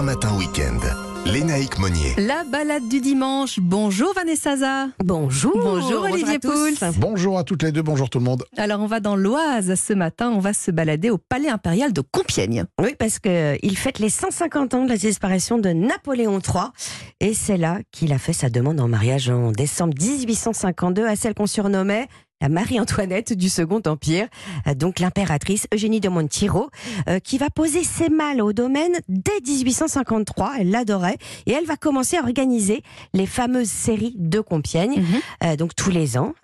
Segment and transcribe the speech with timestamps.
[0.00, 0.80] 1 matin week-end.
[1.26, 2.14] Lénaïque Monnier.
[2.16, 3.58] La balade du dimanche.
[3.60, 4.88] Bonjour Vanessa Zaza.
[5.04, 5.52] Bonjour.
[5.54, 6.38] Bonjour Olivier.
[6.38, 6.74] Pouls.
[6.96, 8.42] Bonjour à toutes les deux, bonjour tout le monde.
[8.56, 10.30] Alors on va dans l'Oise ce matin.
[10.30, 12.64] On va se balader au Palais impérial de Compiègne.
[12.80, 16.68] Oui, parce qu'il fête les 150 ans de la disparition de Napoléon III.
[17.20, 21.34] Et c'est là qu'il a fait sa demande en mariage en décembre 1852 à celle
[21.34, 22.08] qu'on surnommait
[22.48, 24.26] Marie-Antoinette du Second Empire,
[24.66, 26.70] euh, donc l'impératrice Eugénie de Montijo,
[27.08, 30.52] euh, qui va poser ses malles au domaine dès 1853.
[30.60, 32.82] Elle l'adorait et elle va commencer à organiser
[33.12, 35.04] les fameuses séries de Compiègne,
[35.44, 36.34] euh, donc tous les ans,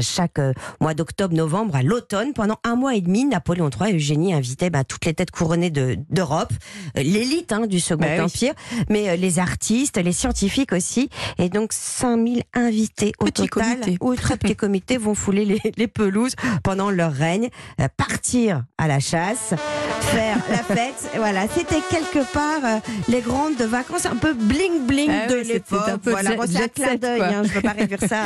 [0.00, 0.38] chaque
[0.80, 2.32] mois d'octobre, novembre, à l'automne.
[2.32, 5.70] Pendant un mois et demi, Napoléon III et Eugénie invitaient bah, toutes les têtes couronnées
[5.70, 6.52] de- d'Europe,
[6.94, 8.20] l'élite hein, du Second Bah oui.
[8.20, 8.54] Empire,
[8.88, 11.08] mais les artistes, les scientifiques aussi.
[11.38, 13.98] Et donc 5000 invités au Petit total, comité.
[14.00, 17.48] ou très petits comités, vont fouler les, les pelouses pendant leur règne,
[17.80, 19.54] euh, partir à la chasse,
[20.00, 21.10] faire la fête.
[21.16, 25.44] Voilà, c'était quelque part euh, les grandes vacances un peu bling bling Ah de oui,
[25.44, 26.00] l'époque.
[26.04, 28.20] Voilà, bon, c'est un clin d'œil, hein, je ne peux pas réduire ça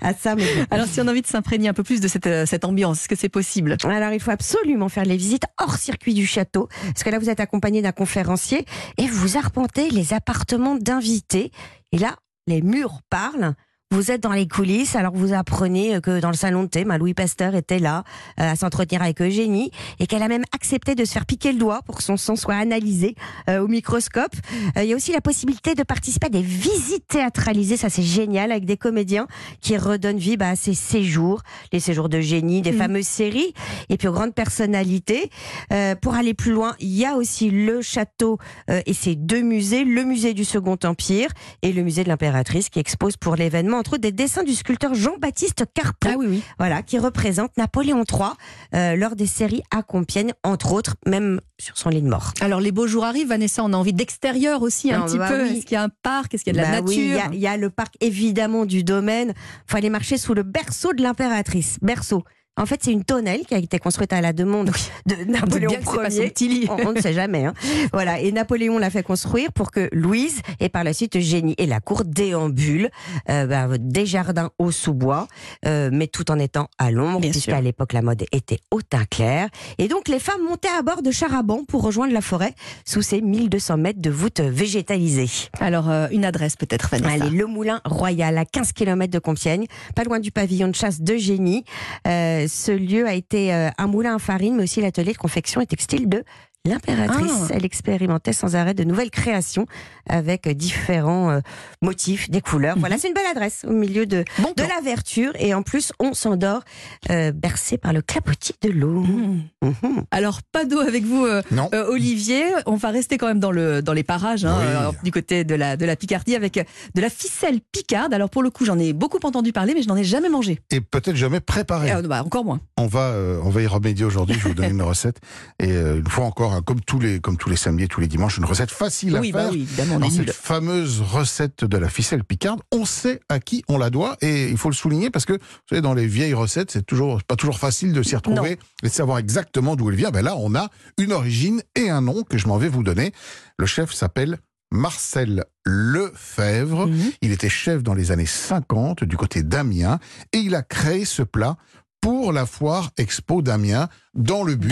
[0.00, 0.44] à, à ça, mais.
[0.70, 3.00] Alors si on a envie de s'imprégner un peu plus de cette, euh, cette ambiance,
[3.00, 3.76] est-ce que c'est possible?
[3.84, 7.30] Alors, il faut absolument faire les visites hors circuit du château, parce que là, vous
[7.30, 8.64] êtes accompagné d'un conférencier
[8.98, 11.52] et vous arpentez les appartements d'invités.
[11.92, 13.54] Et là, les murs parlent.
[13.92, 17.12] Vous êtes dans les coulisses, alors vous apprenez que dans le salon de thé, Louis
[17.12, 18.04] Pasteur était là
[18.40, 21.58] euh, à s'entretenir avec Eugénie et qu'elle a même accepté de se faire piquer le
[21.58, 23.16] doigt pour que son sang soit analysé
[23.50, 24.32] euh, au microscope.
[24.78, 28.02] Euh, Il y a aussi la possibilité de participer à des visites théâtralisées, ça c'est
[28.02, 29.26] génial, avec des comédiens
[29.60, 32.78] qui redonnent vie bah, à ces séjours, les séjours de génie, des Mhm.
[32.78, 33.52] fameuses séries,
[33.90, 35.28] et puis aux grandes personnalités.
[35.70, 38.38] Euh, pour aller plus loin, il y a aussi le château
[38.70, 41.28] euh, et ses deux musées, le musée du Second Empire
[41.60, 44.94] et le musée de l'impératrice qui expose pour l'événement entre autres des dessins du sculpteur
[44.94, 46.42] Jean-Baptiste Carpon, Ah oui, oui.
[46.58, 48.30] voilà, qui représente Napoléon III
[48.74, 52.32] euh, lors des séries à Compiègne, entre autres, même sur son lit de mort.
[52.40, 55.42] Alors les beaux jours arrivent, Vanessa, on a envie d'extérieur aussi un petit bah peu.
[55.42, 55.58] oui.
[55.58, 56.32] Est-ce qu'il y a un parc?
[56.34, 57.30] Est-ce qu'il y a de la Bah oui, il y nature?
[57.30, 59.34] a- il y, a le parc évidemment du domaine.
[59.66, 61.78] faut aller marcher sous le berceau de l'impératrice.
[61.82, 62.22] Berceau.
[62.60, 64.70] En fait, c'est une tonnelle qui a été construite à la demande
[65.06, 66.68] de Napoléon Ier.
[66.70, 67.46] On, on ne sait jamais.
[67.46, 67.54] hein.
[67.94, 68.20] Voilà.
[68.20, 71.80] Et Napoléon l'a fait construire pour que Louise et par la suite Eugénie et la
[71.80, 72.90] cour déambulent
[73.30, 75.28] euh, bah, des jardins au sous-bois,
[75.66, 79.48] euh, mais tout en étant à l'ombre, puisqu'à l'époque la mode était au teint clair.
[79.78, 81.10] Et donc les femmes montaient à bord de
[81.42, 82.54] bancs pour rejoindre la forêt
[82.84, 85.30] sous ces 1200 mètres de voûte végétalisée.
[85.58, 87.24] Alors euh, une adresse peut-être, Vanessa.
[87.24, 91.00] Allez, le Moulin Royal, à 15 km de Compiègne, pas loin du pavillon de chasse
[91.00, 91.64] de Génie.
[92.06, 95.60] Euh, ce lieu a été euh, un moulin à farine, mais aussi l'atelier de confection
[95.60, 96.24] et textile de
[96.64, 97.32] l'impératrice.
[97.44, 97.54] Ah.
[97.54, 99.66] Elle expérimentait sans arrêt de nouvelles créations
[100.08, 101.40] avec différents euh,
[101.80, 102.76] motifs, des couleurs.
[102.78, 104.68] Voilà, c'est une belle adresse au milieu de, Bon de plan.
[104.76, 105.32] la verdure.
[105.38, 106.62] Et en plus, on s'endort
[107.10, 109.00] euh, bercé par le clapotis de l'eau.
[109.02, 109.42] Mmh.
[109.62, 110.04] Mhm.
[110.10, 111.68] Alors pas d'eau avec vous, euh, Non.
[111.74, 114.66] Euh, Olivier, on va rester quand même dans, le, dans les parages, hein, Oui.
[114.68, 116.54] euh, du côté de la, de la Picardie, avec
[116.94, 118.14] de la ficelle picarde.
[118.14, 120.60] Alors pour le coup, j'en ai beaucoup entendu parler, mais je n'en ai jamais mangé.
[120.70, 121.90] Et peut-être jamais préparé.
[121.92, 122.60] Euh, bah, encore moins.
[122.76, 124.36] On va, euh, on va y remédier aujourd'hui.
[124.38, 125.18] Je vais vous donner une recette.
[125.58, 128.00] Et euh, une fois encore, hein, comme tous les, comme tous les samedis et tous
[128.00, 129.52] les dimanches, une recette facile Oui, à bah faire.
[129.52, 133.78] oui, évidemment, Dans cette fameuse recette de la ficelle picarde, on sait à qui on
[133.78, 136.70] la doit et il faut le souligner parce que vous savez dans les vieilles recettes,
[136.70, 140.10] c'est toujours pas toujours facile de s'y retrouver et de savoir exactement d'où elle vient.
[140.10, 140.68] Ben là, on a
[140.98, 143.12] une origine et un nom que je m'en vais vous donner.
[143.58, 144.38] Le chef s'appelle
[144.70, 146.86] Marcel Lefebvre.
[146.86, 147.12] Mhm.
[147.22, 149.98] Il était chef dans les années 50 du côté d'Amiens
[150.32, 151.56] et il a créé ce plat
[152.00, 154.68] pour la foire Expo d'Amiens dans le but.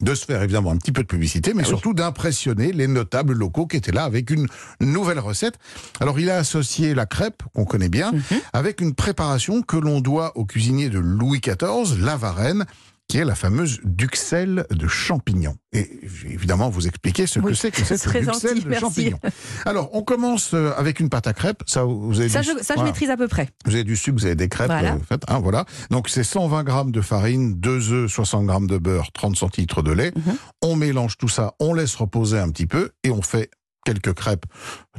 [0.00, 1.70] De se faire évidemment un petit peu de publicité, mais Ah oui.
[1.70, 4.46] surtout d'impressionner les notables locaux qui étaient là avec une
[4.80, 5.58] nouvelle recette.
[6.00, 8.40] Alors il a associé la crêpe, qu'on connaît bien, Mhm.
[8.52, 12.64] avec une préparation que l'on doit au cuisinier de Louis XIV, la Varenne,
[13.08, 15.56] qui est la fameuse duxelle de champignons.
[15.72, 18.80] Et évidemment vous expliquer ce Oui, que c'est que cette duxelle gentil, de merci.
[18.84, 19.18] champignons.
[19.64, 21.62] Alors, on commence euh, avec une pâte à crêpes.
[21.66, 23.48] Ça, vous avez Ça, du- je, ça je maîtrise à peu près.
[23.64, 24.94] Vous avez du sucre, vous avez des crêpes, Voilà.
[24.94, 25.64] euh, faites, hein, voilà.
[25.90, 29.92] Donc c'est 120 grammes de farine, 2 œufs, 60 grammes de beurre, 30 centilitres de
[29.92, 30.12] lait.
[30.14, 30.36] Mhm.
[30.62, 33.50] On mélange tout ça, on laisse reposer un petit peu et on fait
[33.86, 34.44] quelques crêpes,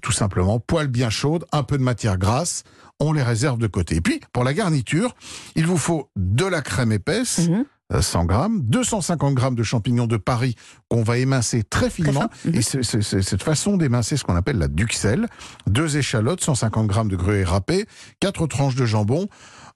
[0.01, 2.63] tout simplement, poêle bien chaude, un peu de matière grasse,
[2.99, 3.97] on les réserve de côté.
[3.97, 5.13] Et puis, pour la garniture,
[5.55, 7.65] il vous faut de la crème épaisse, Mhm.
[7.91, 10.55] 100 grammes, 250 grammes de champignons de Paris
[10.89, 12.21] qu'on va émincer très finement.
[12.21, 12.29] fin.
[12.45, 12.55] Mhm.
[12.55, 15.27] Et c'est cette façon d'émincer ce qu'on appelle la duxelle.
[15.67, 17.85] Deux échalotes, 150 grammes de gruyère râpée,
[18.19, 19.27] quatre tranches de jambon,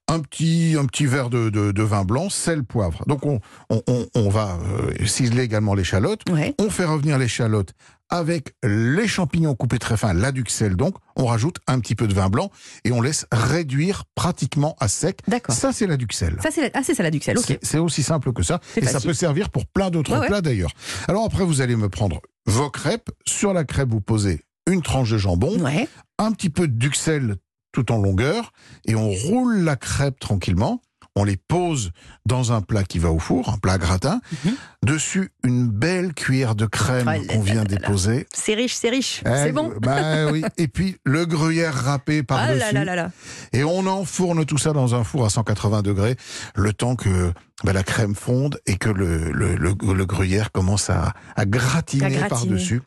[0.10, 3.04] un petit, un petit verre de, de- de vin blanc, sel, poivre.
[3.08, 3.40] Donc on,
[3.70, 4.58] on, va
[5.00, 6.22] euh, ciseler également l'échalote.
[6.30, 6.54] Ouais.
[6.60, 7.72] On fait revenir l'échalote
[8.10, 10.96] avec les champignons coupés très fins, la duxelle donc.
[11.16, 12.52] On rajoute un petit peu de vin blanc
[12.84, 15.20] et on laisse réduire pratiquement à sec.
[15.28, 15.56] D'accord.
[15.56, 16.38] Ça, c'est la duxelle.
[16.44, 16.70] Ça, c'est la...
[16.74, 17.58] Ah, c'est ça la duxelle, ok.
[17.62, 18.60] C'est- aussi simple que ça.
[18.76, 20.28] Et ça peut servir pour plein d'autres Ouais, ouais.
[20.28, 20.72] plats d'ailleurs.
[21.08, 23.10] Alors après, vous allez me prendre vos crêpes.
[23.26, 25.88] Sur la crêpe, vous posez une tranche de jambon, Ouais.
[26.20, 27.36] un petit peu de duxelle
[27.74, 28.54] tout en longueur,
[28.86, 30.82] et on roule la crêpe tranquillement.
[31.16, 31.92] On les pose
[32.26, 34.20] dans un plat qui va au four, un plat gratin.
[34.46, 34.54] Mhm.
[34.84, 38.26] Dessus, une belle cuillère de crème Ah qu'on vient là déposer.
[38.34, 39.22] C'est riche, c'est riche.
[39.24, 39.72] Eh, C'est bon.
[39.80, 40.44] Bah oui.
[40.58, 42.60] Et puis le gruyère râpé Ah par-dessus.
[42.60, 43.12] là là là là.
[43.52, 46.16] Et on enfourne tout ça dans un four à 180 degrés,
[46.56, 47.32] le temps que
[47.64, 52.06] bah, la crème fonde et que le, le, le- le gruyère commence à, à gratiner,
[52.06, 52.30] À gratiner.
[52.30, 52.82] par-dessus.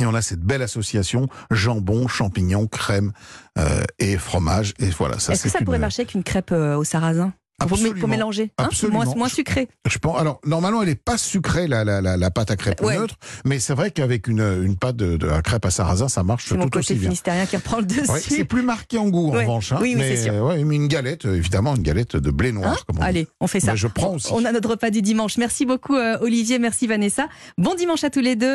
[0.00, 3.12] Et on a cette belle association jambon, champignons, crème
[3.58, 4.72] euh, et fromage.
[4.78, 6.84] Et voilà, ça Est-ce que c'est ça une- pourrait marcher avec une crêpe euh, au
[6.84, 7.32] sarrasin?
[7.62, 8.08] Mé- pour Absolument.
[8.08, 8.64] mélanger hein?
[8.64, 9.04] Absolument.
[9.04, 9.68] moins, moins sucré.
[9.86, 12.80] Je pense, alors, normalement, elle n'est pas sucrée, la, la, la, la pâte à crêpe
[12.80, 12.96] Ouais.
[12.96, 16.56] neutre, mais c'est vrai qu'avec une, une pâte de, crêpe à sarrasin, ça marche C'est
[16.56, 17.02] mon tout aussi bien.
[17.10, 18.10] finistérien qui reprend le dessus.
[18.10, 19.72] Ouais, c'est plus marqué en goût, en revanche.
[19.72, 20.42] hein, Oui, oui, mais, c'est sûr.
[20.42, 22.72] ouais, mais une galette, euh, évidemment, une galette de blé noir.
[22.72, 22.76] Hein?
[22.86, 23.06] comme on dit.
[23.06, 23.72] Allez, on fait ça.
[23.72, 24.28] Mais je prends aussi.
[24.32, 25.36] On a notre repas du dimanche.
[25.36, 26.58] Merci beaucoup, euh, Olivier.
[26.58, 27.28] Merci, Vanessa.
[27.58, 28.48] Bon dimanche à tous les deux.